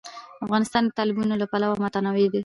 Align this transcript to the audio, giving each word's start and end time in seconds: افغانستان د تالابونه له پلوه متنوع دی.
افغانستان 0.45 0.83
د 0.85 0.89
تالابونه 0.97 1.33
له 1.41 1.45
پلوه 1.51 1.75
متنوع 1.83 2.25
دی. 2.33 2.39